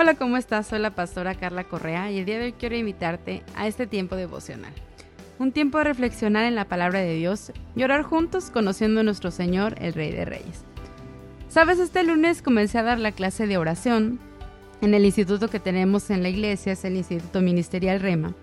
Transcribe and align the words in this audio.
Hola, 0.00 0.14
¿cómo 0.14 0.36
estás? 0.36 0.68
Soy 0.68 0.78
la 0.78 0.94
pastora 0.94 1.34
Carla 1.34 1.64
Correa 1.64 2.08
y 2.12 2.18
el 2.20 2.24
día 2.24 2.38
de 2.38 2.44
hoy 2.44 2.52
quiero 2.52 2.76
invitarte 2.76 3.42
a 3.56 3.66
este 3.66 3.88
tiempo 3.88 4.14
devocional. 4.14 4.72
Un 5.40 5.50
tiempo 5.50 5.78
de 5.78 5.82
reflexionar 5.82 6.44
en 6.44 6.54
la 6.54 6.66
palabra 6.66 7.00
de 7.00 7.14
Dios 7.14 7.50
y 7.74 7.82
orar 7.82 8.04
juntos 8.04 8.50
conociendo 8.52 9.00
a 9.00 9.02
nuestro 9.02 9.32
Señor, 9.32 9.74
el 9.80 9.94
Rey 9.94 10.12
de 10.12 10.24
Reyes. 10.24 10.62
Sabes, 11.48 11.80
este 11.80 12.04
lunes 12.04 12.42
comencé 12.42 12.78
a 12.78 12.84
dar 12.84 13.00
la 13.00 13.10
clase 13.10 13.48
de 13.48 13.58
oración 13.58 14.20
en 14.82 14.94
el 14.94 15.04
instituto 15.04 15.50
que 15.50 15.58
tenemos 15.58 16.10
en 16.10 16.22
la 16.22 16.28
iglesia, 16.28 16.74
es 16.74 16.84
el 16.84 16.94
Instituto 16.94 17.40
Ministerial 17.40 17.98
Rema. 17.98 18.34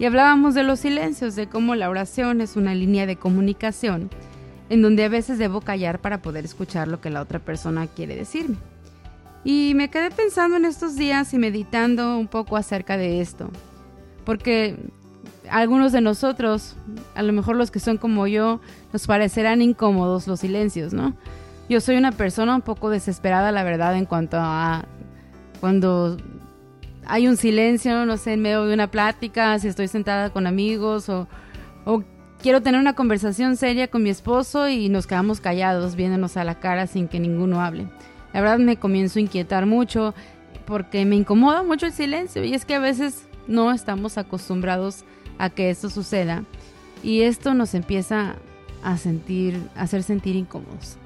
Y 0.00 0.06
hablábamos 0.06 0.56
de 0.56 0.64
los 0.64 0.80
silencios, 0.80 1.36
de 1.36 1.48
cómo 1.48 1.76
la 1.76 1.88
oración 1.88 2.40
es 2.40 2.56
una 2.56 2.74
línea 2.74 3.06
de 3.06 3.14
comunicación 3.14 4.10
en 4.70 4.82
donde 4.82 5.04
a 5.04 5.08
veces 5.08 5.38
debo 5.38 5.60
callar 5.60 6.00
para 6.00 6.20
poder 6.20 6.44
escuchar 6.44 6.88
lo 6.88 7.00
que 7.00 7.10
la 7.10 7.20
otra 7.20 7.38
persona 7.38 7.86
quiere 7.86 8.16
decirme. 8.16 8.56
Y 9.44 9.72
me 9.74 9.88
quedé 9.90 10.10
pensando 10.10 10.56
en 10.56 10.64
estos 10.64 10.96
días 10.96 11.32
y 11.32 11.38
meditando 11.38 12.18
un 12.18 12.28
poco 12.28 12.56
acerca 12.56 12.96
de 12.96 13.20
esto. 13.20 13.50
Porque 14.24 14.76
algunos 15.50 15.92
de 15.92 16.00
nosotros, 16.00 16.76
a 17.14 17.22
lo 17.22 17.32
mejor 17.32 17.56
los 17.56 17.70
que 17.70 17.80
son 17.80 17.96
como 17.96 18.26
yo, 18.26 18.60
nos 18.92 19.06
parecerán 19.06 19.62
incómodos 19.62 20.26
los 20.26 20.40
silencios, 20.40 20.92
¿no? 20.92 21.14
Yo 21.68 21.80
soy 21.80 21.96
una 21.96 22.12
persona 22.12 22.54
un 22.54 22.62
poco 22.62 22.90
desesperada, 22.90 23.52
la 23.52 23.62
verdad, 23.62 23.96
en 23.96 24.04
cuanto 24.04 24.36
a 24.38 24.84
cuando 25.60 26.16
hay 27.06 27.28
un 27.28 27.36
silencio, 27.36 28.04
no 28.06 28.16
sé, 28.16 28.34
en 28.34 28.42
medio 28.42 28.66
de 28.66 28.74
una 28.74 28.90
plática, 28.90 29.58
si 29.58 29.68
estoy 29.68 29.88
sentada 29.88 30.30
con 30.30 30.46
amigos 30.46 31.08
o, 31.08 31.28
o 31.84 32.02
quiero 32.42 32.60
tener 32.62 32.80
una 32.80 32.94
conversación 32.94 33.56
seria 33.56 33.88
con 33.88 34.02
mi 34.02 34.10
esposo 34.10 34.68
y 34.68 34.88
nos 34.88 35.06
quedamos 35.06 35.40
callados, 35.40 35.96
viéndonos 35.96 36.36
a 36.36 36.44
la 36.44 36.60
cara 36.60 36.86
sin 36.86 37.08
que 37.08 37.20
ninguno 37.20 37.60
hable. 37.60 37.88
La 38.32 38.40
verdad 38.40 38.58
me 38.58 38.76
comienzo 38.76 39.18
a 39.18 39.22
inquietar 39.22 39.66
mucho 39.66 40.14
porque 40.66 41.04
me 41.04 41.16
incomoda 41.16 41.62
mucho 41.62 41.86
el 41.86 41.92
silencio 41.92 42.44
y 42.44 42.54
es 42.54 42.64
que 42.64 42.74
a 42.74 42.80
veces 42.80 43.26
no 43.46 43.72
estamos 43.72 44.18
acostumbrados 44.18 45.04
a 45.38 45.50
que 45.50 45.70
esto 45.70 45.90
suceda 45.90 46.44
y 47.02 47.22
esto 47.22 47.54
nos 47.54 47.74
empieza 47.74 48.36
a 48.82 48.96
sentir, 48.96 49.60
a 49.74 49.82
hacer 49.82 50.02
sentir 50.02 50.36
incómodos. 50.36 50.96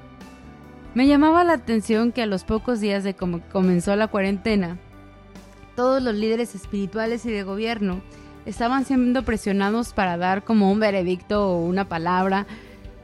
Me 0.93 1.07
llamaba 1.07 1.43
la 1.43 1.53
atención 1.53 2.11
que 2.11 2.21
a 2.21 2.25
los 2.25 2.43
pocos 2.43 2.79
días 2.79 3.03
de 3.03 3.15
cómo 3.15 3.41
comenzó 3.51 3.95
la 3.95 4.07
cuarentena, 4.07 4.77
todos 5.75 6.01
los 6.01 6.15
líderes 6.15 6.55
espirituales 6.55 7.25
y 7.25 7.31
de 7.31 7.43
gobierno 7.43 8.01
estaban 8.45 8.85
siendo 8.85 9.23
presionados 9.23 9.93
para 9.93 10.17
dar 10.17 10.43
como 10.43 10.71
un 10.71 10.79
veredicto 10.79 11.49
o 11.49 11.65
una 11.65 11.89
palabra 11.89 12.45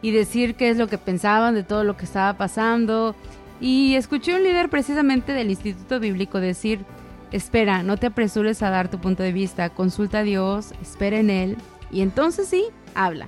y 0.01 0.11
decir 0.11 0.55
qué 0.55 0.69
es 0.69 0.77
lo 0.77 0.87
que 0.87 0.97
pensaban 0.97 1.53
de 1.53 1.63
todo 1.63 1.83
lo 1.83 1.97
que 1.97 2.05
estaba 2.05 2.37
pasando 2.37 3.15
y 3.61 3.95
escuché 3.95 4.35
un 4.35 4.43
líder 4.43 4.69
precisamente 4.69 5.31
del 5.33 5.51
Instituto 5.51 5.99
Bíblico 5.99 6.39
decir, 6.39 6.83
espera, 7.31 7.83
no 7.83 7.95
te 7.95 8.07
apresures 8.07 8.63
a 8.63 8.71
dar 8.71 8.89
tu 8.89 8.99
punto 8.99 9.21
de 9.21 9.31
vista, 9.31 9.69
consulta 9.69 10.19
a 10.19 10.23
Dios, 10.23 10.73
espera 10.81 11.19
en 11.19 11.29
Él 11.29 11.57
y 11.91 12.01
entonces 12.01 12.47
sí, 12.47 12.65
habla. 12.95 13.27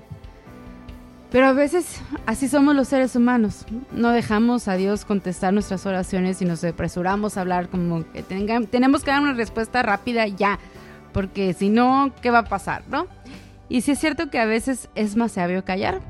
Pero 1.31 1.47
a 1.47 1.53
veces 1.53 2.01
así 2.25 2.47
somos 2.47 2.75
los 2.75 2.87
seres 2.87 3.15
humanos. 3.15 3.65
No 3.91 4.11
dejamos 4.11 4.67
a 4.67 4.75
Dios 4.75 5.03
contestar 5.03 5.51
nuestras 5.51 5.85
oraciones 5.85 6.41
y 6.41 6.45
nos 6.45 6.63
apresuramos 6.63 7.37
a 7.37 7.41
hablar 7.41 7.69
como 7.69 8.03
que 8.11 8.21
tenemos 8.21 9.03
que 9.03 9.11
dar 9.11 9.21
una 9.21 9.33
respuesta 9.33 9.81
rápida 9.81 10.27
ya, 10.27 10.59
porque 11.11 11.53
si 11.53 11.69
no, 11.69 12.11
¿qué 12.21 12.29
va 12.29 12.39
a 12.39 12.45
pasar, 12.45 12.83
no? 12.89 13.07
Y 13.69 13.81
sí 13.81 13.91
es 13.91 13.99
cierto 13.99 14.29
que 14.29 14.39
a 14.39 14.45
veces 14.45 14.89
es 14.93 15.15
más 15.15 15.33
sabio 15.33 15.63
callar 15.63 16.01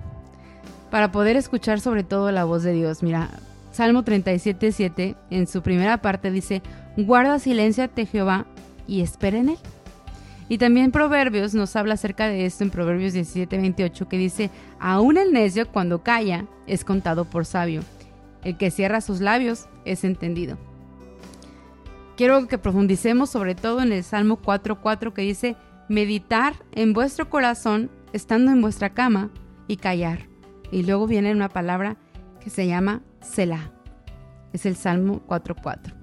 para 0.91 1.11
poder 1.11 1.38
escuchar 1.38 1.79
sobre 1.79 2.03
todo 2.03 2.31
la 2.31 2.44
voz 2.44 2.63
de 2.63 2.73
Dios. 2.73 3.01
Mira, 3.01 3.29
Salmo 3.73 4.05
37.7, 4.05 5.16
en 5.31 5.47
su 5.47 5.63
primera 5.63 5.97
parte 5.97 6.29
dice, 6.29 6.61
guarda 6.95 7.39
silencio 7.39 7.83
ante 7.83 8.05
Jehová 8.05 8.45
y 8.85 9.02
espera 9.02 9.39
en 9.39 9.49
él. 9.49 9.57
Y 10.47 10.59
también 10.59 10.91
Proverbios 10.91 11.55
nos 11.55 11.75
habla 11.75 11.95
acerca 11.95 12.27
de 12.27 12.45
esto 12.45 12.63
en 12.63 12.69
Proverbios 12.69 13.16
17.28, 13.16 14.07
que 14.07 14.17
dice, 14.19 14.51
aún 14.79 15.17
el 15.17 15.33
necio 15.33 15.67
cuando 15.67 16.03
calla 16.03 16.45
es 16.67 16.85
contado 16.85 17.25
por 17.25 17.47
sabio, 17.47 17.81
el 18.44 18.57
que 18.57 18.69
cierra 18.69 19.01
sus 19.01 19.22
labios 19.22 19.67
es 19.85 20.03
entendido. 20.03 20.59
Quiero 22.16 22.47
que 22.47 22.59
profundicemos 22.59 23.31
sobre 23.31 23.56
todo 23.56 23.81
en 23.81 23.91
el 23.91 24.03
Salmo 24.03 24.39
4.4 24.39 25.13
que 25.13 25.23
dice, 25.23 25.56
meditar 25.89 26.53
en 26.73 26.94
vuestro 26.94 27.28
corazón 27.28 27.89
estando 28.13 28.51
en 28.51 28.62
vuestra 28.62 28.91
cama 28.91 29.31
y 29.67 29.78
callar. 29.78 30.28
Y 30.72 30.83
luego 30.83 31.07
viene 31.07 31.31
una 31.31 31.50
palabra 31.50 31.97
que 32.39 32.51
se 32.51 32.67
llama 32.67 33.01
Selah. 33.23 33.72
Es 34.53 34.66
el 34.66 34.75
Salmo 34.75 35.22
4.4. 35.28 35.94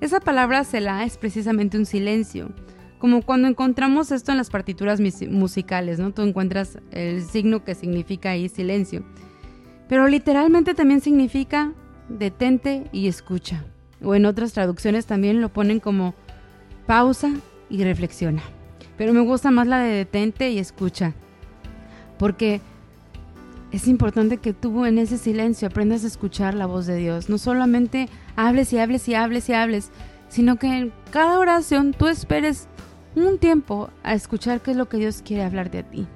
Esa 0.00 0.20
palabra 0.20 0.64
Selah 0.64 1.04
es 1.04 1.18
precisamente 1.18 1.78
un 1.78 1.86
silencio, 1.86 2.50
como 2.98 3.22
cuando 3.22 3.48
encontramos 3.48 4.10
esto 4.12 4.32
en 4.32 4.38
las 4.38 4.50
partituras 4.50 5.00
musicales, 5.28 5.98
¿no? 5.98 6.12
Tú 6.12 6.22
encuentras 6.22 6.78
el 6.90 7.22
signo 7.22 7.64
que 7.64 7.74
significa 7.74 8.30
ahí 8.30 8.48
silencio. 8.48 9.04
Pero 9.88 10.06
literalmente 10.08 10.74
también 10.74 11.00
significa 11.00 11.72
detente 12.08 12.84
y 12.92 13.08
escucha. 13.08 13.64
O 14.02 14.14
en 14.14 14.26
otras 14.26 14.52
traducciones 14.52 15.06
también 15.06 15.40
lo 15.40 15.50
ponen 15.50 15.80
como 15.80 16.14
pausa 16.86 17.30
y 17.68 17.84
reflexiona. 17.84 18.42
Pero 18.96 19.12
me 19.12 19.20
gusta 19.20 19.50
más 19.50 19.66
la 19.66 19.78
de 19.78 19.92
detente 19.92 20.50
y 20.50 20.58
escucha. 20.58 21.14
Porque 22.18 22.60
es 23.72 23.86
importante 23.86 24.38
que 24.38 24.52
tú 24.52 24.84
en 24.84 24.98
ese 24.98 25.18
silencio 25.18 25.68
aprendas 25.68 26.04
a 26.04 26.08
escuchar 26.08 26.54
la 26.54 26.66
voz 26.66 26.86
de 26.86 26.96
Dios. 26.96 27.28
No 27.28 27.38
solamente 27.38 28.08
hables 28.36 28.72
y 28.72 28.78
hables 28.78 29.08
y 29.08 29.14
hables 29.14 29.48
y 29.48 29.52
hables, 29.52 29.90
sino 30.28 30.56
que 30.56 30.66
en 30.66 30.92
cada 31.10 31.38
oración 31.38 31.92
tú 31.92 32.08
esperes 32.08 32.68
un 33.14 33.38
tiempo 33.38 33.90
a 34.02 34.14
escuchar 34.14 34.60
qué 34.60 34.72
es 34.72 34.76
lo 34.76 34.88
que 34.88 34.98
Dios 34.98 35.22
quiere 35.24 35.44
hablar 35.44 35.70
de 35.70 35.82
ti. 35.82 36.06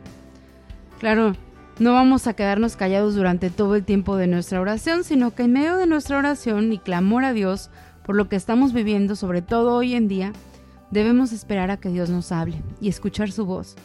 Claro, 0.99 1.35
no 1.79 1.93
vamos 1.93 2.27
a 2.27 2.35
quedarnos 2.35 2.77
callados 2.77 3.15
durante 3.15 3.51
todo 3.51 3.75
el 3.75 3.85
tiempo 3.85 4.17
de 4.17 4.27
nuestra 4.27 4.61
oración, 4.61 5.05
sino 5.05 5.35
que 5.35 5.45
en 5.45 5.53
medio 5.53 5.77
de 5.77 5.87
nuestra 5.87 6.19
oración 6.19 6.73
y 6.73 6.79
clamor 6.79 7.25
a 7.25 7.33
Dios 7.33 7.71
por 8.05 8.17
lo 8.17 8.29
que 8.29 8.37
estamos 8.37 8.73
viviendo, 8.73 9.17
sobre 9.17 9.43
todo 9.43 9.75
hoy 9.75 9.95
en 9.95 10.09
día, 10.09 10.33
debemos 10.91 11.33
esperar 11.33 11.71
a 11.71 11.79
que 11.79 11.89
Dios 11.89 12.11
nos 12.11 12.31
hable 12.33 12.63
y 12.81 12.89
escuchar 12.89 13.33
su 13.33 13.45
voz. 13.45 13.77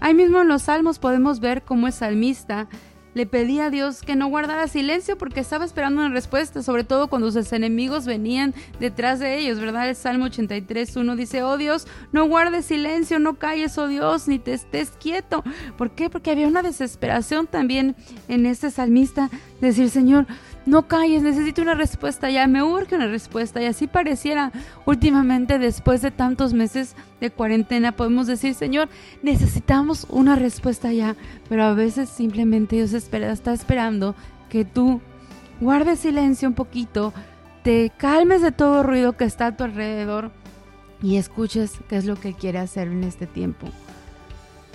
Ahí 0.00 0.14
mismo 0.14 0.40
en 0.40 0.48
los 0.48 0.62
salmos 0.62 0.98
podemos 0.98 1.40
ver 1.40 1.62
cómo 1.62 1.86
el 1.86 1.92
salmista 1.92 2.68
le 3.18 3.26
pedía 3.26 3.66
a 3.66 3.70
Dios 3.70 4.02
que 4.02 4.14
no 4.14 4.28
guardara 4.28 4.68
silencio 4.68 5.18
porque 5.18 5.40
estaba 5.40 5.64
esperando 5.64 6.02
una 6.02 6.14
respuesta, 6.14 6.62
sobre 6.62 6.84
todo 6.84 7.08
cuando 7.08 7.32
sus 7.32 7.52
enemigos 7.52 8.06
venían 8.06 8.54
detrás 8.78 9.18
de 9.18 9.38
ellos, 9.38 9.58
¿verdad? 9.58 9.88
El 9.88 9.96
Salmo 9.96 10.26
83, 10.26 10.94
1 10.94 11.16
dice, 11.16 11.42
oh 11.42 11.56
Dios, 11.56 11.88
no 12.12 12.28
guardes 12.28 12.66
silencio, 12.66 13.18
no 13.18 13.34
calles, 13.34 13.76
oh 13.76 13.88
Dios, 13.88 14.28
ni 14.28 14.38
te 14.38 14.52
estés 14.52 14.90
quieto. 14.92 15.42
¿Por 15.76 15.90
qué? 15.90 16.08
Porque 16.08 16.30
había 16.30 16.46
una 16.46 16.62
desesperación 16.62 17.48
también 17.48 17.96
en 18.28 18.46
este 18.46 18.70
salmista, 18.70 19.30
decir, 19.60 19.90
Señor, 19.90 20.28
no 20.68 20.86
calles, 20.86 21.22
necesito 21.22 21.62
una 21.62 21.74
respuesta 21.74 22.30
ya, 22.30 22.46
me 22.46 22.62
urge 22.62 22.94
una 22.94 23.06
respuesta. 23.06 23.62
Y 23.62 23.66
así 23.66 23.86
pareciera 23.86 24.52
últimamente, 24.84 25.58
después 25.58 26.02
de 26.02 26.10
tantos 26.10 26.52
meses 26.52 26.94
de 27.20 27.30
cuarentena, 27.30 27.92
podemos 27.92 28.26
decir, 28.26 28.54
Señor, 28.54 28.88
necesitamos 29.22 30.06
una 30.10 30.36
respuesta 30.36 30.92
ya. 30.92 31.16
Pero 31.48 31.64
a 31.64 31.74
veces 31.74 32.08
simplemente 32.08 32.76
Dios 32.76 32.92
espera, 32.92 33.32
está 33.32 33.52
esperando 33.52 34.14
que 34.50 34.64
tú 34.64 35.00
guardes 35.60 36.00
silencio 36.00 36.48
un 36.48 36.54
poquito, 36.54 37.12
te 37.62 37.90
calmes 37.96 38.42
de 38.42 38.52
todo 38.52 38.82
ruido 38.82 39.16
que 39.16 39.24
está 39.24 39.46
a 39.46 39.56
tu 39.56 39.64
alrededor 39.64 40.30
y 41.02 41.16
escuches 41.16 41.72
qué 41.88 41.96
es 41.96 42.04
lo 42.04 42.16
que 42.16 42.34
quiere 42.34 42.58
hacer 42.58 42.88
en 42.88 43.04
este 43.04 43.26
tiempo. 43.26 43.66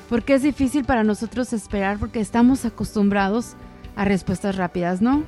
Porque 0.09 0.33
es 0.33 0.41
difícil 0.41 0.85
para 0.85 1.03
nosotros 1.03 1.53
esperar 1.53 1.97
porque 1.97 2.19
estamos 2.19 2.65
acostumbrados 2.65 3.55
a 3.95 4.05
respuestas 4.05 4.55
rápidas, 4.55 5.01
¿no? 5.01 5.23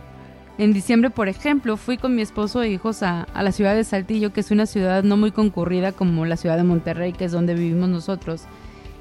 En 0.57 0.71
diciembre, 0.71 1.09
por 1.09 1.27
ejemplo, 1.27 1.75
fui 1.75 1.97
con 1.97 2.15
mi 2.15 2.21
esposo 2.21 2.63
e 2.63 2.69
hijos 2.69 3.03
a, 3.03 3.27
la 3.35 3.51
ciudad 3.51 3.75
de 3.75 3.83
Saltillo, 3.83 4.31
que 4.31 4.39
es 4.39 4.51
una 4.51 4.65
ciudad 4.65 5.03
no 5.03 5.17
muy 5.17 5.31
concurrida 5.31 5.91
como 5.91 6.25
la 6.25 6.37
ciudad 6.37 6.55
de 6.55 6.63
Monterrey, 6.63 7.11
que 7.11 7.25
es 7.25 7.33
donde 7.33 7.55
vivimos 7.55 7.89
nosotros. 7.89 8.43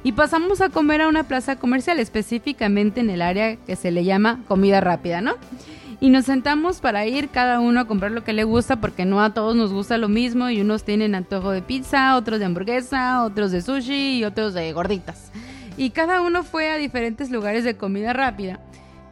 Y 0.02 0.12
pasamos 0.12 0.60
a 0.60 0.68
comer 0.68 1.00
a 1.00 1.08
una 1.08 1.22
plaza 1.22 1.54
comercial, 1.54 2.00
específicamente 2.00 3.00
en 3.00 3.08
el 3.08 3.22
área 3.22 3.54
que 3.54 3.76
se 3.76 3.92
le 3.92 4.04
llama 4.04 4.40
comida 4.48 4.80
rápida, 4.80 5.20
¿no? 5.20 5.34
Y 6.00 6.10
nos 6.10 6.24
sentamos 6.24 6.80
para 6.80 7.06
ir 7.06 7.28
cada 7.28 7.60
uno 7.60 7.80
a 7.80 7.86
comprar 7.86 8.10
lo 8.10 8.24
que 8.24 8.32
le 8.32 8.42
gusta, 8.42 8.80
porque 8.80 9.04
no 9.04 9.22
a 9.22 9.32
todos 9.32 9.54
nos 9.54 9.72
gusta 9.72 9.96
lo 9.96 10.08
mismo, 10.08 10.50
y 10.50 10.60
unos 10.60 10.82
tienen 10.82 11.14
antojo 11.14 11.52
de 11.52 11.62
pizza, 11.62 12.16
otros 12.16 12.40
de 12.40 12.46
hamburguesa, 12.46 13.22
otros 13.22 13.52
de 13.52 13.62
sushi 13.62 14.18
y 14.18 14.24
otros 14.24 14.54
de 14.54 14.72
gorditas. 14.72 15.30
Y 15.76 15.90
cada 15.90 16.20
uno 16.20 16.42
fue 16.42 16.70
a 16.70 16.76
diferentes 16.76 17.30
lugares 17.30 17.62
de 17.62 17.76
comida 17.76 18.12
rápida. 18.12 18.58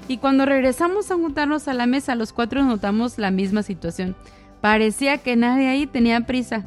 Y 0.09 0.19
cuando 0.19 0.47
regresamos 0.47 1.11
a 1.11 1.15
juntarnos 1.15 1.69
a 1.69 1.75
la 1.75 1.87
mesa, 1.87 2.15
los 2.15 2.33
cuatro 2.33 2.65
notamos 2.65 3.19
la 3.19 3.31
misma 3.31 3.63
situación. 3.63 4.17
Parecía 4.61 5.19
que 5.19 5.37
nadie 5.37 5.69
ahí 5.69 5.87
tenía 5.87 6.21
prisa. 6.23 6.65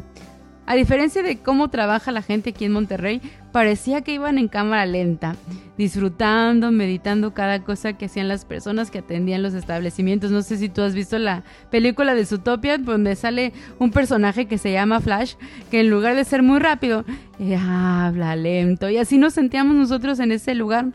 A 0.68 0.76
diferencia 0.76 1.22
de 1.22 1.38
cómo 1.38 1.70
trabaja 1.70 2.12
la 2.12 2.24
gente 2.24 2.50
aquí 2.50 2.66
en 2.66 2.72
Monterrey, 2.72 3.22
parecía 3.52 4.02
que 4.02 4.14
iban 4.16 4.40
en 4.40 4.48
cámara 4.48 4.88
lenta, 4.88 5.36
disfrutando, 5.78 6.72
meditando 6.72 7.36
cada 7.36 7.64
cosa 7.64 7.94
que 7.94 8.06
hacían 8.06 8.28
las 8.28 8.46
personas 8.46 8.90
que 8.90 8.98
atendían 8.98 9.44
los 9.44 9.54
establecimientos. 9.54 10.32
No 10.32 10.42
sé 10.42 10.58
si 10.58 10.68
tú 10.68 10.82
has 10.82 10.96
visto 10.96 11.20
la 11.20 11.44
película 11.70 12.16
de 12.16 12.26
Zootopia, 12.26 12.80
donde 12.80 13.16
sale 13.16 13.54
un 13.78 13.92
personaje 13.92 14.48
que 14.48 14.58
se 14.58 14.72
llama 14.72 15.02
Flash, 15.02 15.36
que 15.70 15.82
en 15.82 15.92
lugar 15.92 16.16
de 16.16 16.24
ser 16.24 16.42
muy 16.42 16.58
rápido, 16.58 17.06
eh, 17.40 17.56
habla 17.56 18.36
lento. 18.36 18.90
Y 18.90 18.98
así 18.98 19.20
nos 19.20 19.36
sentíamos 19.36 19.76
nosotros 19.76 20.20
en 20.20 20.32
ese 20.32 20.56
lugar. 20.56 20.88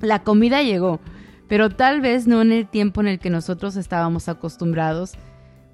La 0.00 0.20
comida 0.20 0.62
llegó, 0.62 1.00
pero 1.52 1.68
tal 1.68 2.00
vez 2.00 2.26
no 2.26 2.40
en 2.40 2.50
el 2.50 2.66
tiempo 2.66 3.02
en 3.02 3.08
el 3.08 3.18
que 3.18 3.28
nosotros 3.28 3.76
estábamos 3.76 4.30
acostumbrados, 4.30 5.12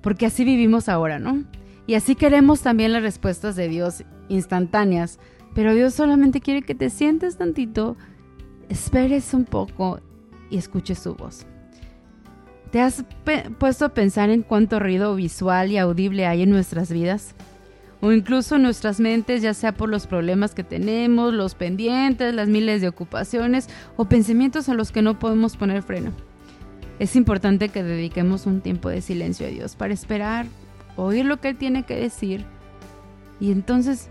porque 0.01 0.27
así 0.27 0.45
vivimos 0.45 0.89
ahora, 0.89 1.21
¿no? 1.21 1.45
Y 1.87 1.95
así 1.95 2.17
queremos 2.17 2.63
también 2.63 2.93
las 2.93 3.05
respuestas 3.05 3.55
de 3.55 3.69
Dios 3.69 4.03
instantáneas, 4.29 5.21
pero 5.55 5.75
Dios 5.75 5.95
solamente 5.95 6.41
quiere 6.41 6.63
que 6.63 6.75
te 6.75 6.91
sientes 6.91 7.37
tantito, 7.37 7.97
esperes 8.69 9.33
un 9.35 9.45
poco 9.45 10.01
y 10.51 10.59
escuches 10.59 10.99
su 10.99 11.15
voz. 11.15 11.47
¿Te 12.73 12.81
has 12.81 13.05
puesto 13.61 13.85
a 13.85 13.95
pensar 13.95 14.31
en 14.31 14.43
cuánto 14.43 14.81
ruido 14.81 15.15
visual 15.15 15.71
y 15.71 15.79
audible 15.79 16.27
hay 16.27 16.43
en 16.43 16.51
nuestras 16.51 16.91
vidas? 16.91 17.37
O 18.01 18.13
incluso 18.13 18.59
nuestras 18.59 19.01
mentes, 19.01 19.43
ya 19.43 19.55
sea 19.55 19.73
por 19.73 19.89
los 19.89 20.07
problemas 20.07 20.55
que 20.55 20.63
tenemos, 20.63 21.35
los 21.35 21.55
pendientes, 21.55 22.35
las 22.35 22.49
miles 22.49 22.81
de 22.81 22.89
ocupaciones 22.89 23.69
o 23.97 24.05
pensamientos 24.05 24.69
a 24.69 24.75
los 24.75 24.93
que 24.93 25.03
no 25.03 25.19
podemos 25.19 25.57
poner 25.57 25.83
freno. 25.83 26.13
Es 26.99 27.17
importante 27.17 27.69
que 27.69 27.83
dediquemos 27.83 28.47
un 28.47 28.61
tiempo 28.61 28.89
de 28.89 29.01
silencio 29.01 29.47
a 29.47 29.51
Dios 29.51 29.77
para 29.77 29.95
esperar 29.95 30.47
oír 30.97 31.25
lo 31.25 31.41
que 31.41 31.49
Él 31.49 31.57
tiene 31.57 31.85
que 31.85 31.97
decir 31.97 32.45
y 33.41 33.53
entonces 33.53 34.11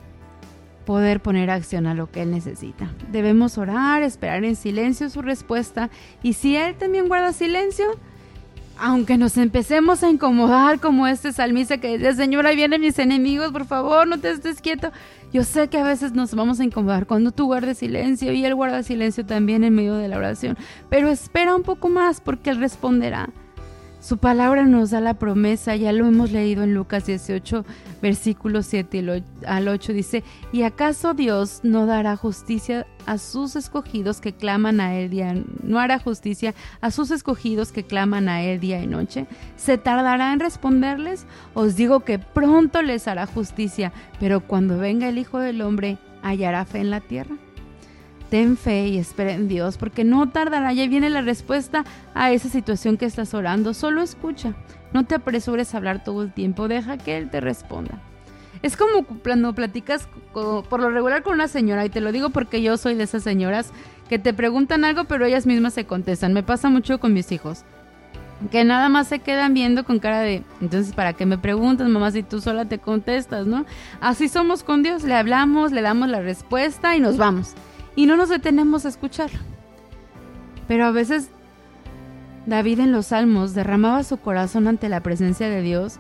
poder 0.86 1.22
poner 1.22 1.50
acción 1.50 1.86
a 1.86 1.94
lo 1.94 2.10
que 2.10 2.22
Él 2.22 2.32
necesita. 2.32 2.90
Debemos 3.12 3.58
orar, 3.58 4.04
esperar 4.04 4.46
en 4.46 4.56
silencio 4.56 5.10
su 5.10 5.22
respuesta 5.22 5.90
y 6.24 6.34
si 6.34 6.56
Él 6.56 6.76
también 6.76 7.10
guarda 7.10 7.34
silencio, 7.34 7.86
aunque 8.80 9.18
nos 9.18 9.38
empecemos 9.38 10.04
a 10.04 10.10
incomodar 10.10 10.80
como 10.80 11.08
este 11.08 11.32
salmista 11.32 11.78
que 11.80 11.98
dice, 11.98 12.14
Señor, 12.14 12.46
ahí 12.46 12.56
vienen 12.56 12.82
mis 12.82 13.00
enemigos, 13.00 13.52
por 13.52 13.66
favor, 13.66 14.08
no 14.08 14.20
te 14.20 14.32
estés 14.32 14.62
quieto. 14.62 14.92
Yo 15.34 15.44
sé 15.44 15.68
que 15.68 15.78
a 15.78 15.84
veces 15.84 16.14
nos 16.14 16.34
vamos 16.34 16.60
a 16.60 16.64
incomodar 16.64 17.06
cuando 17.06 17.32
tú 17.32 17.46
guardes 17.46 17.80
silencio 17.80 18.32
y 18.32 18.46
Él 18.46 18.56
guarda 18.56 18.84
silencio 18.84 19.26
también 19.26 19.64
en 19.64 19.76
medio 19.76 19.96
de 19.96 20.08
la 20.08 20.18
oración, 20.18 20.58
pero 20.90 21.10
espera 21.10 21.56
un 21.56 21.64
poco 21.64 21.90
más 21.90 22.22
porque 22.22 22.50
Él 22.50 22.60
responderá. 22.60 23.30
Su 24.08 24.20
palabra 24.20 24.64
nos 24.64 24.92
da 24.92 25.02
la 25.02 25.16
promesa, 25.16 25.76
ya 25.76 25.92
lo 25.92 26.06
hemos 26.06 26.32
leído 26.32 26.64
en 26.64 26.74
Lucas 26.74 27.06
18, 27.08 27.66
versículos 28.02 28.66
7 28.68 29.22
al 29.46 29.68
8, 29.68 29.92
dice, 29.92 30.24
¿y 30.54 30.62
acaso 30.62 31.14
Dios 31.14 31.60
no 31.64 31.86
dará 31.86 32.16
justicia 32.16 32.88
a 33.06 33.18
sus 33.18 33.58
escogidos 33.58 34.22
que 34.22 34.32
claman 34.32 34.80
a 34.80 34.96
él 34.96 35.10
día, 35.10 35.36
no 35.62 35.78
hará 35.78 36.00
justicia 36.00 36.56
a 36.80 36.90
sus 36.90 37.12
escogidos 37.12 37.74
que 37.74 37.84
claman 37.84 38.30
a 38.30 38.44
él 38.44 38.62
día 38.62 38.82
y 38.82 38.88
noche? 38.88 39.28
¿Se 39.58 39.78
tardará 39.78 40.32
en 40.32 40.40
responderles? 40.40 41.26
Os 41.54 41.76
digo 41.76 42.00
que 42.06 42.18
pronto 42.18 42.82
les 42.84 43.10
hará 43.10 43.26
justicia, 43.26 43.92
pero 44.22 44.40
cuando 44.40 44.78
venga 44.78 45.10
el 45.10 45.18
Hijo 45.18 45.40
del 45.40 45.62
Hombre, 45.62 45.98
¿hallará 46.24 46.64
fe 46.64 46.80
en 46.80 46.92
la 46.92 47.02
tierra? 47.02 47.36
Ten 48.30 48.58
fe 48.58 48.88
y 48.88 48.98
espera 48.98 49.32
en 49.32 49.48
Dios, 49.48 49.78
porque 49.78 50.04
no 50.04 50.30
tardará, 50.30 50.74
ya 50.74 50.86
viene 50.88 51.10
la 51.10 51.22
respuesta 51.22 51.86
a 52.14 52.32
esa 52.32 52.50
situación 52.50 52.98
que 52.98 53.06
estás 53.06 53.34
orando. 53.34 53.74
Solo 53.74 54.02
escucha, 54.02 54.54
no 54.92 55.06
te 55.06 55.16
apresures 55.16 55.74
a 55.74 55.78
hablar 55.78 56.04
todo 56.04 56.24
el 56.24 56.34
tiempo, 56.34 56.68
deja 56.68 56.98
que 56.98 57.18
Él 57.18 57.30
te 57.30 57.40
responda. 57.40 58.02
Es 58.64 58.76
como 58.76 59.06
cuando 59.24 59.54
platicas 59.54 60.10
por 60.34 60.80
lo 60.80 60.90
regular 60.90 61.24
con 61.24 61.36
una 61.36 61.48
señora, 61.48 61.86
y 61.86 61.90
te 61.90 62.02
lo 62.02 62.12
digo 62.12 62.32
porque 62.32 62.62
yo 62.62 62.76
soy 62.76 62.96
de 62.96 63.04
esas 63.04 63.24
señoras 63.24 63.72
que 64.10 64.20
te 64.20 64.34
preguntan 64.34 64.84
algo, 64.84 65.06
pero 65.06 65.26
ellas 65.26 65.46
mismas 65.46 65.74
se 65.74 65.86
contestan. 65.86 66.34
Me 66.34 66.44
pasa 66.44 66.68
mucho 66.70 67.00
con 67.00 67.14
mis 67.14 67.32
hijos, 67.32 67.64
que 68.52 68.66
nada 68.66 68.90
más 68.90 69.08
se 69.08 69.20
quedan 69.20 69.54
viendo 69.54 69.86
con 69.86 70.00
cara 70.00 70.20
de, 70.20 70.44
entonces, 70.60 70.94
¿para 70.94 71.14
qué 71.14 71.26
me 71.26 71.38
preguntas, 71.38 71.88
mamá, 71.88 72.12
si 72.12 72.24
tú 72.24 72.42
sola 72.42 72.66
te 72.66 72.78
contestas, 72.78 73.48
no? 73.48 73.66
Así 74.02 74.28
somos 74.28 74.64
con 74.64 74.84
Dios, 74.84 75.04
le 75.04 75.14
hablamos, 75.14 75.72
le 75.72 75.82
damos 75.82 76.10
la 76.10 76.22
respuesta 76.22 76.94
y 76.96 77.00
nos 77.00 77.16
vamos 77.16 77.54
y 77.98 78.06
no 78.06 78.16
nos 78.16 78.30
detenemos 78.30 78.86
a 78.86 78.90
escucharlo. 78.90 79.40
Pero 80.68 80.86
a 80.86 80.92
veces 80.92 81.30
David 82.46 82.80
en 82.80 82.94
los 82.94 83.08
salmos 83.08 83.54
derramaba 83.54 84.04
su 84.04 84.18
corazón 84.18 84.68
ante 84.68 84.88
la 84.88 85.02
presencia 85.02 85.50
de 85.50 85.62
Dios 85.62 85.98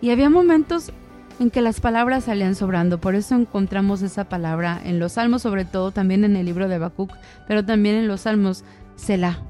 y 0.00 0.10
había 0.10 0.30
momentos 0.30 0.92
en 1.40 1.50
que 1.50 1.60
las 1.60 1.80
palabras 1.80 2.24
salían 2.24 2.54
sobrando. 2.54 3.00
Por 3.00 3.16
eso 3.16 3.34
encontramos 3.34 4.02
esa 4.02 4.24
palabra 4.24 4.80
en 4.84 5.00
los 5.00 5.12
salmos, 5.12 5.42
sobre 5.42 5.64
todo 5.64 5.90
también 5.90 6.24
en 6.24 6.36
el 6.36 6.46
libro 6.46 6.68
de 6.68 6.76
Habacuc, 6.76 7.12
pero 7.48 7.64
también 7.64 7.96
en 7.96 8.06
los 8.06 8.22
salmos 8.22 8.64
Selah. 8.94 9.40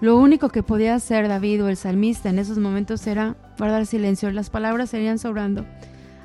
Lo 0.00 0.16
único 0.16 0.48
que 0.48 0.62
podía 0.62 0.94
hacer 0.94 1.28
David 1.28 1.62
o 1.62 1.68
el 1.68 1.76
salmista 1.76 2.30
en 2.30 2.38
esos 2.38 2.56
momentos 2.56 3.06
era 3.06 3.36
guardar 3.58 3.84
silencio. 3.84 4.30
Las 4.30 4.48
palabras 4.48 4.90
salían 4.90 5.18
sobrando. 5.18 5.66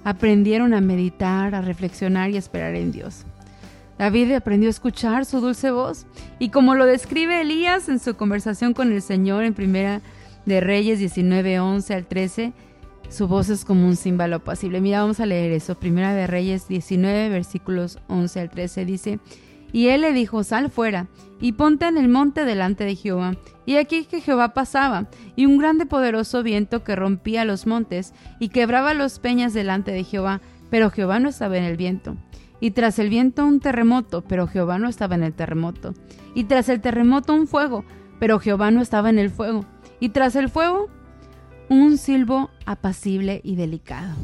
Aprendieron 0.05 0.73
a 0.73 0.79
meditar, 0.79 1.53
a 1.53 1.61
reflexionar 1.61 2.29
y 2.29 2.37
a 2.37 2.39
esperar 2.39 2.73
en 2.75 2.93
Dios. 2.93 3.25
David 3.97 4.33
aprendió 4.33 4.69
a 4.69 4.71
escuchar 4.71 5.25
su 5.25 5.41
dulce 5.41 5.71
voz 5.71 6.05
y 6.39 6.49
como 6.49 6.75
lo 6.75 6.85
describe 6.85 7.41
Elías 7.41 7.89
en 7.89 7.99
su 7.99 8.15
conversación 8.15 8.73
con 8.73 8.91
el 8.91 9.01
Señor 9.01 9.43
en 9.43 9.53
Primera 9.53 10.01
de 10.45 10.61
Reyes 10.61 10.99
19, 10.99 11.59
11 11.59 11.93
al 11.93 12.05
13, 12.05 12.53
su 13.09 13.27
voz 13.27 13.49
es 13.49 13.65
como 13.65 13.87
un 13.87 13.95
címbalo 13.95 14.37
apacible. 14.37 14.81
Mira, 14.81 15.01
vamos 15.01 15.19
a 15.19 15.25
leer 15.25 15.51
eso. 15.51 15.75
Primera 15.75 16.13
de 16.13 16.27
Reyes 16.27 16.67
19, 16.67 17.29
versículos 17.29 17.99
11 18.07 18.39
al 18.39 18.49
13 18.49 18.85
dice, 18.85 19.19
y 19.71 19.87
él 19.87 20.01
le 20.01 20.13
dijo, 20.13 20.43
sal 20.43 20.69
fuera 20.69 21.07
y 21.41 21.53
ponte 21.53 21.85
en 21.85 21.97
el 21.97 22.07
monte 22.07 22.45
delante 22.45 22.83
de 22.83 22.95
Jehová. 22.95 23.35
Y 23.65 23.75
aquí 23.75 24.05
que 24.05 24.21
Jehová 24.21 24.53
pasaba, 24.53 25.09
y 25.35 25.45
un 25.45 25.57
grande 25.57 25.85
poderoso 25.85 26.41
viento 26.41 26.83
que 26.83 26.95
rompía 26.95 27.43
los 27.43 27.67
montes 27.67 28.13
y 28.39 28.49
quebraba 28.49 28.93
los 28.93 29.19
peñas 29.19 29.53
delante 29.53 29.91
de 29.91 30.03
Jehová, 30.03 30.41
pero 30.69 30.89
Jehová 30.89 31.19
no 31.19 31.29
estaba 31.29 31.57
en 31.57 31.65
el 31.65 31.75
viento. 31.75 32.15
Y 32.59 32.71
tras 32.71 32.99
el 32.99 33.09
viento 33.09 33.45
un 33.45 33.59
terremoto, 33.59 34.21
pero 34.21 34.47
Jehová 34.47 34.79
no 34.79 34.89
estaba 34.89 35.15
en 35.15 35.23
el 35.23 35.33
terremoto. 35.33 35.93
Y 36.33 36.45
tras 36.45 36.69
el 36.69 36.81
terremoto 36.81 37.33
un 37.33 37.47
fuego, 37.47 37.85
pero 38.19 38.39
Jehová 38.39 38.71
no 38.71 38.81
estaba 38.81 39.09
en 39.09 39.19
el 39.19 39.29
fuego. 39.29 39.65
Y 39.99 40.09
tras 40.09 40.35
el 40.35 40.49
fuego 40.49 40.89
un 41.69 41.97
silbo 41.97 42.49
apacible 42.65 43.41
y 43.43 43.55
delicado. 43.55 44.15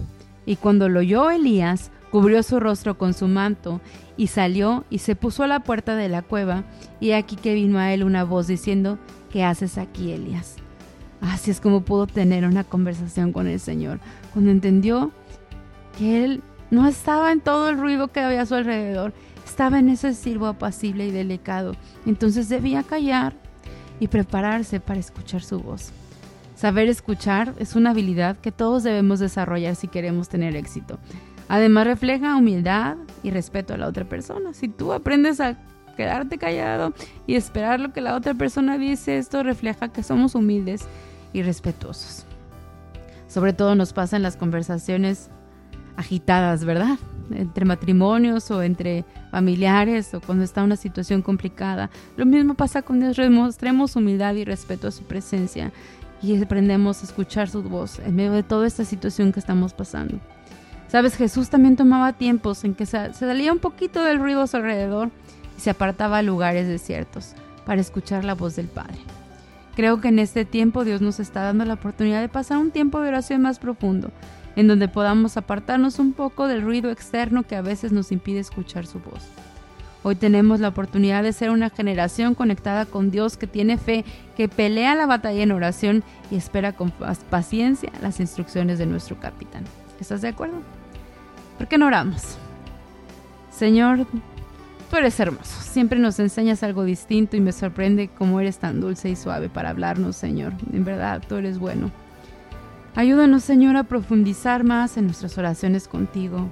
Y 0.46 0.56
cuando 0.56 0.90
lo 0.90 1.00
oyó 1.00 1.30
Elías, 1.30 1.92
cubrió 2.12 2.44
su 2.44 2.60
rostro 2.60 2.98
con 2.98 3.14
su 3.14 3.28
manto, 3.28 3.82
y 4.18 4.28
salió 4.28 4.86
y 4.90 5.00
se 5.00 5.16
puso 5.16 5.44
a 5.44 5.48
la 5.48 5.62
puerta 5.62 5.96
de 5.96 6.10
la 6.10 6.22
cueva, 6.22 6.64
y 7.00 7.12
aquí 7.12 7.36
que 7.36 7.54
vino 7.54 7.80
a 7.80 7.92
él 7.94 8.04
una 8.04 8.24
voz 8.24 8.48
diciendo, 8.48 9.00
¿qué 9.32 9.44
haces 9.44 9.78
aquí, 9.78 10.12
Elías? 10.12 10.58
Así 11.22 11.52
es 11.52 11.60
como 11.60 11.82
pudo 11.82 12.06
tener 12.06 12.46
una 12.46 12.64
conversación 12.64 13.32
con 13.32 13.48
el 13.48 13.60
Señor, 13.60 14.00
cuando 14.34 14.52
entendió 14.52 15.12
que 15.98 16.24
él 16.24 16.44
no 16.74 16.88
estaba 16.88 17.32
en 17.32 17.40
todo 17.40 17.70
el 17.70 17.78
ruido 17.78 18.08
que 18.08 18.20
había 18.20 18.42
a 18.42 18.46
su 18.48 18.56
alrededor, 18.56 19.14
estaba 19.46 19.78
en 19.78 19.90
ese 19.90 20.14
silbo 20.16 20.48
apacible 20.48 21.06
y 21.06 21.12
delicado. 21.12 21.76
Entonces 22.08 22.50
debía 22.50 22.82
callar 22.82 23.34
y 24.00 24.08
prepararse 24.08 24.80
para 24.80 25.00
escuchar 25.00 25.44
su 25.44 25.60
voz. 25.60 25.92
Saber 26.56 26.88
escuchar 26.88 27.54
es 27.60 27.76
una 27.76 27.92
habilidad 27.92 28.38
que 28.38 28.52
todos 28.52 28.82
debemos 28.82 29.20
desarrollar 29.20 29.76
si 29.76 29.88
queremos 29.88 30.30
tener 30.30 30.56
éxito. 30.56 30.98
Además 31.48 31.86
refleja 31.86 32.36
humildad 32.36 32.98
y 33.22 33.30
respeto 33.30 33.76
a 33.76 33.78
la 33.78 33.88
otra 33.88 34.06
persona. 34.06 34.54
Si 34.54 34.68
tú 34.68 34.94
aprendes 34.94 35.40
a 35.42 35.58
quedarte 35.96 36.40
callado 36.40 36.94
y 37.28 37.36
esperar 37.36 37.80
lo 37.80 37.94
que 37.94 38.02
la 38.02 38.16
otra 38.16 38.34
persona 38.34 38.80
dice, 38.80 39.20
esto 39.20 39.44
refleja 39.44 39.90
que 39.90 40.02
somos 40.02 40.34
humildes 40.34 40.88
y 41.34 41.44
respetuosos. 41.44 42.26
Sobre 43.28 43.54
todo 43.54 43.76
nos 43.76 43.94
pasa 43.94 44.16
en 44.16 44.24
las 44.24 44.38
conversaciones 44.38 45.30
agitadas, 45.98 46.66
¿verdad? 46.66 46.98
Entre 47.32 47.66
matrimonios 47.66 48.52
o 48.52 48.62
entre 48.62 49.06
familiares 49.32 50.14
o 50.14 50.22
cuando 50.22 50.44
está 50.44 50.64
una 50.64 50.76
situación 50.76 51.22
complicada. 51.22 51.90
Lo 52.18 52.26
mismo 52.26 52.54
pasa 52.54 52.82
con 52.82 53.00
Dios, 53.00 53.18
demostremos 53.18 53.96
humildad 53.96 54.36
y 54.36 54.46
respeto 54.46 54.88
a 54.88 54.92
su 54.92 55.04
presencia 55.04 55.72
y 56.22 56.42
aprendemos 56.42 57.02
a 57.02 57.06
escuchar 57.06 57.50
su 57.50 57.64
voz 57.64 58.00
en 58.00 58.16
medio 58.16 58.32
de 58.32 58.44
toda 58.44 58.66
esta 58.66 58.86
situación 58.86 59.32
que 59.32 59.40
estamos 59.40 59.74
pasando. 59.74 60.20
Sabes, 60.88 61.16
Jesús 61.16 61.50
también 61.50 61.76
tomaba 61.76 62.14
tiempos 62.14 62.64
en 62.64 62.76
que 62.76 62.86
se 62.86 63.14
salía 63.14 63.52
un 63.52 63.60
poquito 63.60 64.04
del 64.04 64.20
ruido 64.20 64.42
a 64.42 64.48
su 64.48 64.58
alrededor 64.58 65.10
y 65.58 65.62
se 65.62 65.72
apartaba 65.72 66.20
a 66.20 66.22
lugares 66.22 66.68
desiertos 66.68 67.34
para 67.66 67.82
escuchar 67.82 68.24
la 68.24 68.36
voz 68.36 68.56
del 68.56 68.68
Padre. 68.68 69.00
Creo 69.76 70.00
que 70.00 70.10
en 70.10 70.20
este 70.20 70.46
tiempo 70.46 70.84
Dios 70.84 71.02
nos 71.02 71.20
está 71.20 71.42
dando 71.42 71.66
la 71.66 71.74
oportunidad 71.74 72.22
de 72.22 72.30
pasar 72.30 72.60
un 72.60 72.70
tiempo 72.70 73.02
de 73.02 73.08
oración 73.08 73.42
más 73.42 73.58
profundo, 73.58 74.12
en 74.56 74.68
donde 74.68 74.88
podamos 74.88 75.38
apartarnos 75.38 76.00
un 76.00 76.14
poco 76.14 76.48
del 76.48 76.62
ruido 76.62 76.92
externo 76.92 77.44
que 77.44 77.56
a 77.56 77.62
veces 77.62 77.92
nos 77.92 78.12
impide 78.12 78.40
escuchar 78.40 78.86
su 78.86 79.00
voz. 79.00 79.24
Hoy 80.06 80.16
tenemos 80.16 80.60
la 80.60 80.68
oportunidad 80.68 81.24
de 81.24 81.32
ser 81.32 81.50
una 81.50 81.70
generación 81.70 82.36
conectada 82.36 82.86
con 82.86 83.10
Dios 83.10 83.38
que 83.38 83.48
tiene 83.48 83.78
fe, 83.78 84.04
que 84.36 84.50
pelea 84.50 84.96
la 84.96 85.06
batalla 85.06 85.42
en 85.44 85.54
oración 85.54 86.04
y 86.30 86.36
espera 86.36 86.74
con 86.74 86.92
paciencia 87.30 87.90
las 88.02 88.20
instrucciones 88.20 88.80
de 88.80 88.86
nuestro 88.86 89.18
capitán. 89.18 89.64
¿Estás 90.02 90.22
de 90.22 90.28
acuerdo? 90.28 90.56
¿Por 91.58 91.70
qué 91.70 91.78
no 91.78 91.88
oramos? 91.88 92.38
Señor, 93.50 94.06
tú 94.90 94.98
eres 94.98 95.18
hermoso. 95.22 95.62
Siempre 95.62 96.00
nos 96.00 96.20
enseñas 96.20 96.64
algo 96.64 96.84
distinto 96.84 97.38
y 97.38 97.42
me 97.42 97.54
sorprende 97.54 98.10
cómo 98.10 98.42
eres 98.42 98.58
tan 98.58 98.82
dulce 98.82 99.10
y 99.10 99.16
suave 99.16 99.48
para 99.48 99.70
hablarnos, 99.70 100.18
Señor. 100.18 100.52
En 100.74 100.84
verdad, 100.84 101.22
tú 101.26 101.36
eres 101.36 101.60
bueno. 101.60 101.92
Ayúdanos, 102.96 103.44
Señor, 103.44 103.76
a 103.76 103.86
profundizar 103.86 104.64
más 104.64 104.98
en 104.98 105.06
nuestras 105.06 105.38
oraciones 105.40 105.88
contigo. 105.88 106.50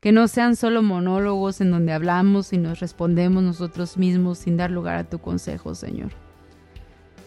Que 0.00 0.12
no 0.12 0.28
sean 0.28 0.54
solo 0.54 0.80
monólogos 0.82 1.60
en 1.60 1.72
donde 1.72 1.92
hablamos 1.92 2.52
y 2.52 2.58
nos 2.58 2.78
respondemos 2.78 3.42
nosotros 3.42 3.96
mismos 3.96 4.38
sin 4.38 4.56
dar 4.56 4.70
lugar 4.70 4.96
a 4.96 5.04
tu 5.04 5.18
consejo, 5.18 5.74
Señor. 5.74 6.12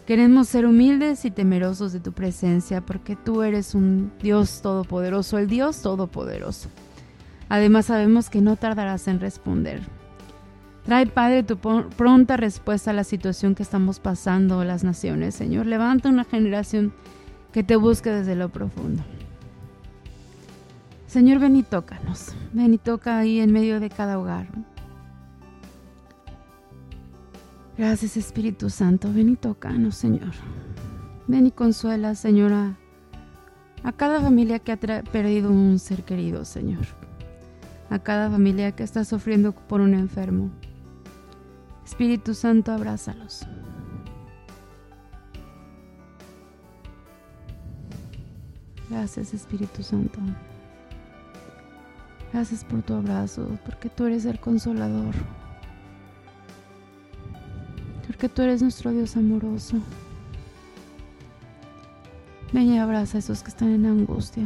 Queremos 0.08 0.48
ser 0.48 0.66
humildes 0.66 1.26
y 1.26 1.32
temerosos 1.32 1.92
de 1.92 2.00
tu 2.00 2.14
presencia 2.14 2.80
porque 2.80 3.18
tú 3.18 3.44
eres 3.44 3.76
un 3.76 4.12
Dios 4.22 4.62
todopoderoso, 4.62 5.38
el 5.38 5.48
Dios 5.48 5.82
todopoderoso. 5.82 6.70
Además 7.50 7.88
sabemos 7.88 8.30
que 8.30 8.40
no 8.40 8.56
tardarás 8.56 9.10
en 9.10 9.20
responder. 9.20 9.82
Trae, 10.86 11.08
Padre, 11.08 11.44
tu 11.44 11.58
pronta 11.58 12.38
respuesta 12.38 12.92
a 12.92 12.94
la 12.94 13.04
situación 13.04 13.54
que 13.54 13.64
estamos 13.64 14.00
pasando 14.00 14.64
las 14.64 14.86
naciones, 14.86 15.36
Señor. 15.36 15.66
Levanta 15.66 16.08
una 16.08 16.24
generación 16.24 16.94
que 17.52 17.64
te 17.64 17.76
busque 17.76 18.10
desde 18.10 18.36
lo 18.36 18.50
profundo. 18.50 19.04
Señor, 21.08 21.40
ven 21.40 21.56
y 21.56 21.64
tócanos. 21.64 22.36
Ven 22.54 22.74
y 22.74 22.78
toca 22.78 23.18
ahí 23.18 23.40
en 23.40 23.52
medio 23.52 23.80
de 23.80 23.90
cada 23.90 24.20
hogar. 24.20 24.48
Gracias 27.78 28.18
Espíritu 28.18 28.70
Santo, 28.70 29.12
ven 29.12 29.30
y 29.30 29.36
tócanos, 29.36 29.96
Señor. 29.96 30.34
Ven 31.28 31.48
y 31.48 31.52
consuela, 31.52 32.14
Señora, 32.14 32.76
a 33.84 33.92
cada 33.94 34.20
familia 34.20 34.60
que 34.60 34.74
ha 34.74 34.78
perdido 34.78 35.50
un 35.50 35.80
ser 35.80 36.04
querido, 36.04 36.44
Señor. 36.44 36.86
A 37.90 38.00
cada 38.00 38.30
familia 38.30 38.74
que 38.74 38.84
está 38.84 39.06
sufriendo 39.06 39.54
por 39.54 39.82
un 39.82 39.94
enfermo. 39.94 40.52
Espíritu 41.86 42.34
Santo, 42.34 42.72
abrázalos. 42.72 43.48
Gracias 48.90 49.34
Espíritu 49.34 49.84
Santo. 49.84 50.20
Gracias 52.34 52.64
por 52.64 52.82
tu 52.82 52.94
abrazo, 52.94 53.48
porque 53.66 53.90
tú 53.90 54.06
eres 54.06 54.26
el 54.26 54.40
consolador 54.40 55.16
porque 58.20 58.28
tú 58.28 58.42
eres 58.42 58.62
nuestro 58.62 58.92
Dios 58.92 59.16
amoroso. 59.16 59.78
Ven 62.52 62.74
y 62.74 62.78
abraza 62.78 63.18
a 63.18 63.20
esos 63.20 63.42
que 63.42 63.48
están 63.48 63.70
en 63.70 63.86
angustia. 63.86 64.46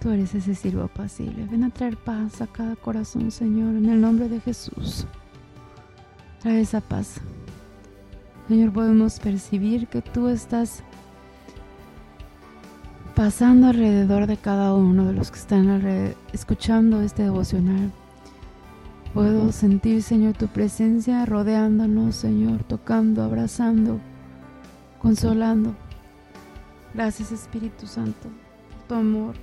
Tú 0.00 0.10
eres 0.10 0.32
ese 0.36 0.54
siervo 0.54 0.82
apacible. 0.82 1.44
Ven 1.46 1.64
a 1.64 1.70
traer 1.70 1.96
paz 1.96 2.40
a 2.40 2.46
cada 2.46 2.76
corazón, 2.76 3.32
Señor, 3.32 3.74
en 3.74 3.88
el 3.88 4.00
nombre 4.00 4.28
de 4.28 4.38
Jesús. 4.38 5.06
Trae 6.40 6.60
esa 6.60 6.80
paz. 6.80 7.20
Señor, 8.52 8.70
podemos 8.70 9.18
percibir 9.18 9.86
que 9.86 10.02
tú 10.02 10.28
estás 10.28 10.82
pasando 13.14 13.68
alrededor 13.68 14.26
de 14.26 14.36
cada 14.36 14.74
uno 14.74 15.06
de 15.06 15.14
los 15.14 15.30
que 15.30 15.38
están 15.38 16.14
escuchando 16.34 17.00
este 17.00 17.22
devocional. 17.22 17.90
Puedo 19.14 19.52
sentir, 19.52 20.02
Señor, 20.02 20.34
tu 20.34 20.48
presencia 20.48 21.24
rodeándonos, 21.24 22.14
Señor, 22.14 22.62
tocando, 22.64 23.22
abrazando, 23.22 24.00
consolando. 25.00 25.74
Gracias, 26.92 27.32
Espíritu 27.32 27.86
Santo, 27.86 28.28
por 28.68 28.82
tu 28.86 28.94
amor. 28.96 29.34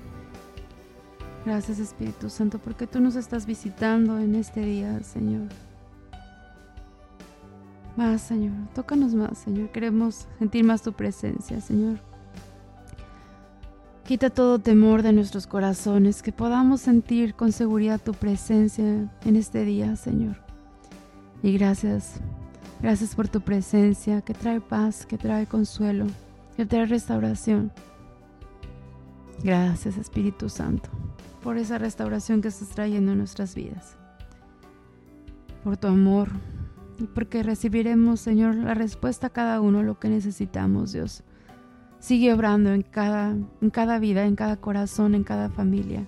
Gracias, 1.48 1.80
Espíritu 1.80 2.30
Santo, 2.30 2.60
porque 2.60 2.86
tú 2.86 3.00
nos 3.00 3.16
estás 3.16 3.48
visitando 3.48 4.20
en 4.20 4.36
este 4.36 4.62
día, 4.62 5.02
Señor. 5.02 5.48
Más, 8.00 8.22
Señor, 8.22 8.54
tócanos 8.74 9.14
más, 9.14 9.40
Señor. 9.40 9.72
Queremos 9.72 10.26
sentir 10.38 10.64
más 10.64 10.82
tu 10.82 10.94
presencia, 10.94 11.60
Señor. 11.60 12.00
Quita 14.06 14.30
todo 14.30 14.58
temor 14.58 15.04
de 15.04 15.12
nuestros 15.12 15.48
corazones, 15.48 16.22
que 16.22 16.32
podamos 16.32 16.80
sentir 16.80 17.36
con 17.36 17.52
seguridad 17.52 18.00
tu 18.00 18.14
presencia 18.14 18.86
en 19.26 19.36
este 19.36 19.66
día, 19.66 19.98
Señor. 19.98 20.38
Y 21.44 21.52
gracias, 21.58 22.22
gracias 22.82 23.16
por 23.16 23.28
tu 23.28 23.42
presencia 23.42 24.22
que 24.22 24.34
trae 24.34 24.62
paz, 24.62 25.06
que 25.06 25.18
trae 25.18 25.46
consuelo, 25.46 26.08
que 26.56 26.66
trae 26.66 26.86
restauración. 26.86 27.70
Gracias, 29.44 29.98
Espíritu 29.98 30.48
Santo, 30.48 30.90
por 31.44 31.58
esa 31.58 31.78
restauración 31.78 32.42
que 32.42 32.48
estás 32.48 32.70
trayendo 32.70 33.12
en 33.12 33.18
nuestras 33.18 33.56
vidas. 33.56 33.98
Por 35.66 35.76
tu 35.76 35.88
amor 35.88 36.30
porque 37.08 37.44
recibiremos, 37.44 38.20
Señor, 38.20 38.56
la 38.56 38.74
respuesta 38.74 39.28
a 39.28 39.30
cada 39.32 39.62
uno 39.62 39.84
lo 39.84 40.00
que 40.00 40.10
necesitamos, 40.10 40.94
Dios. 40.94 41.24
Sigue 42.00 42.34
obrando 42.34 42.72
en 42.74 42.82
cada, 42.82 43.36
en 43.62 43.70
cada 43.70 44.00
vida, 44.00 44.26
en 44.26 44.36
cada 44.36 44.58
corazón, 44.58 45.16
en 45.16 45.24
cada 45.24 45.50
familia. 45.50 46.08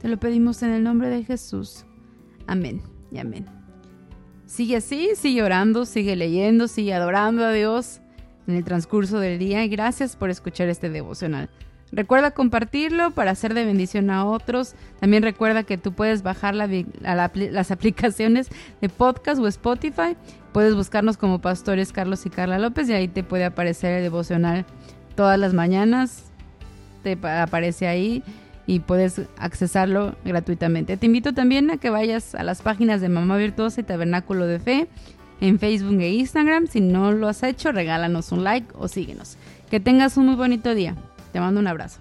Te 0.00 0.08
lo 0.08 0.18
pedimos 0.18 0.62
en 0.62 0.70
el 0.70 0.82
nombre 0.82 1.08
de 1.08 1.24
Jesús. 1.24 1.84
Amén 2.46 2.82
y 3.10 3.18
amén. 3.18 3.46
Sigue 4.46 4.76
así, 4.76 5.10
sigue 5.14 5.42
orando, 5.42 5.86
sigue 5.86 6.16
leyendo, 6.16 6.68
sigue 6.68 6.92
adorando 6.92 7.44
a 7.44 7.52
Dios 7.52 8.00
en 8.46 8.56
el 8.56 8.64
transcurso 8.64 9.18
del 9.20 9.38
día 9.38 9.64
y 9.64 9.68
gracias 9.68 10.16
por 10.16 10.30
escuchar 10.30 10.68
este 10.68 10.90
devocional. 10.90 11.48
Recuerda 11.92 12.30
compartirlo 12.30 13.10
para 13.10 13.32
hacer 13.32 13.54
de 13.54 13.64
bendición 13.64 14.10
a 14.10 14.24
otros. 14.24 14.74
También 15.00 15.22
recuerda 15.22 15.64
que 15.64 15.76
tú 15.76 15.92
puedes 15.92 16.22
bajar 16.22 16.54
las 16.54 17.70
aplicaciones 17.70 18.48
de 18.80 18.88
podcast 18.88 19.40
o 19.40 19.46
Spotify. 19.48 20.16
Puedes 20.52 20.74
buscarnos 20.74 21.16
como 21.16 21.40
pastores 21.40 21.92
Carlos 21.92 22.24
y 22.26 22.30
Carla 22.30 22.58
López 22.58 22.88
y 22.88 22.92
ahí 22.92 23.08
te 23.08 23.22
puede 23.22 23.44
aparecer 23.44 23.94
el 23.94 24.02
devocional 24.02 24.64
todas 25.16 25.38
las 25.38 25.52
mañanas. 25.52 26.24
Te 27.02 27.18
aparece 27.24 27.88
ahí 27.88 28.22
y 28.66 28.80
puedes 28.80 29.22
accesarlo 29.36 30.14
gratuitamente. 30.24 30.96
Te 30.96 31.06
invito 31.06 31.32
también 31.32 31.70
a 31.70 31.78
que 31.78 31.90
vayas 31.90 32.36
a 32.36 32.44
las 32.44 32.62
páginas 32.62 33.00
de 33.00 33.08
Mamá 33.08 33.36
Virtuosa 33.36 33.80
y 33.80 33.84
Tabernáculo 33.84 34.46
de 34.46 34.60
Fe 34.60 34.88
en 35.40 35.58
Facebook 35.58 36.00
e 36.00 36.12
Instagram. 36.12 36.68
Si 36.68 36.80
no 36.80 37.10
lo 37.10 37.28
has 37.28 37.42
hecho, 37.42 37.72
regálanos 37.72 38.30
un 38.30 38.44
like 38.44 38.68
o 38.78 38.86
síguenos. 38.86 39.36
Que 39.70 39.80
tengas 39.80 40.16
un 40.16 40.26
muy 40.26 40.36
bonito 40.36 40.74
día. 40.74 40.94
Te 41.32 41.40
mando 41.40 41.60
un 41.60 41.68
abrazo. 41.68 42.00